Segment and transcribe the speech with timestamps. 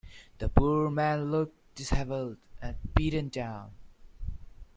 [0.39, 3.69] The poor man looked dishevelled and beaten down.